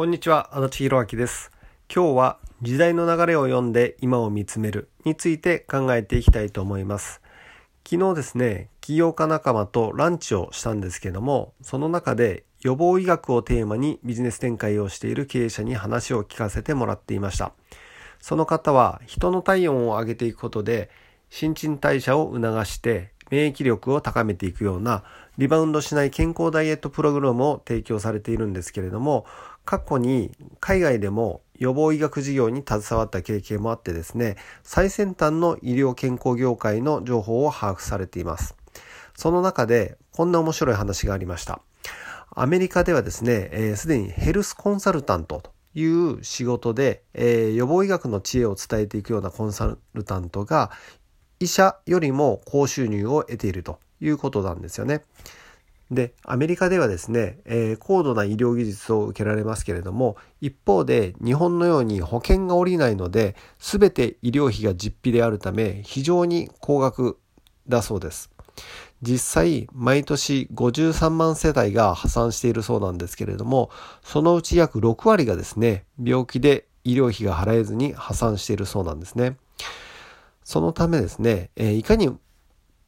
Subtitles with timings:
[0.00, 1.50] こんにちは、足立弘明です。
[1.94, 7.20] 今日は時代の流れを読んで今を見つめるについて考えていきたいと思います。
[7.86, 17.52] 昨日ですね、起業家仲間とランチをしたんですけども、その中で予防医学をテーマにビジネス展開をしている経営者に話を聞かせてもらっていました。
[18.20, 20.88] その方は人の体温を上げていくことで
[21.28, 25.04] 新陳代謝を促して免疫力を高めていくような
[25.38, 29.24] リバウンドしない健康ダイエットプログラムを提供されているんですけれども
[29.70, 34.34] 過去に海外でも予防医学事業に携わった経験もあってですね
[34.64, 38.56] 最先端の医療健康業界の情報を把握されています
[39.16, 41.60] その中でこんな面白い話がありました
[42.34, 50.72] アメリカではですねすで、にヘルスコンサルタントという仕事で、えー、予防医学の知恵を伝えていくようなコンサルタントが
[51.38, 55.04] 医者よりも高収入を得ているということなんですよね。
[55.90, 67.18] で、アメリカではですね、えー、高度な医療技術を受けられますけれども、一方で日本のように保険が下りないので、全て医療費が実費であるため、非常に高額
[67.68, 68.30] だそうです。
[69.02, 73.70] 実際、毎年53万世帯が破産しているそうなんですけれども、
[74.04, 79.36] そのうち約6割がですね、病気で医療費が払えずに破産しているそうなんですね。
[80.44, 82.16] そのためですね、えいかに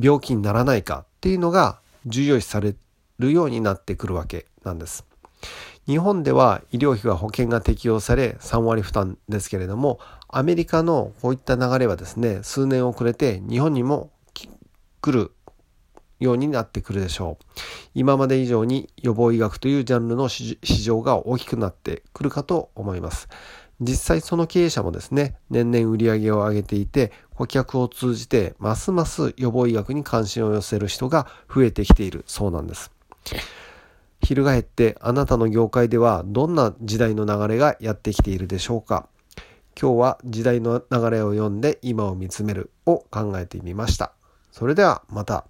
[0.00, 2.74] 病気にならないかっていうのが重要視され
[3.18, 5.04] るようになってくるわけなんです。
[5.86, 14.10] 日本では医療費は保険が適用され3割負担ですけれども、アメリカのこういった流れはですね、数年遅れて日本にも
[15.00, 15.32] 来る
[16.20, 17.44] ようになってくるでしょう。
[17.94, 23.28] 今まで以上に予防医学というジャンルの市場が大きくなってくるかと思います。
[23.80, 32.90] 実際その経営者もですね、年々売り上げを上げていて、顧客を通じてますます予防医学に関心を寄せる人が増えてきているそうなんです。
[34.20, 39.08] 翻ってあなたの業界ではどんな時代の流れがやってきているでしょうか
[39.80, 44.12] 今日は時代の流れを読んで今を見つめるを考えてみました。
[44.50, 45.46] それではまた。